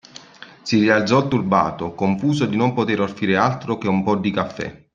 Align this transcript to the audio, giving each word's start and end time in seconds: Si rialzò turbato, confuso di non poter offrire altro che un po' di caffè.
Si 0.63 0.79
rialzò 0.79 1.27
turbato, 1.27 1.93
confuso 1.93 2.47
di 2.47 2.55
non 2.55 2.73
poter 2.73 3.01
offrire 3.01 3.37
altro 3.37 3.77
che 3.77 3.87
un 3.87 4.01
po' 4.01 4.15
di 4.15 4.31
caffè. 4.31 4.85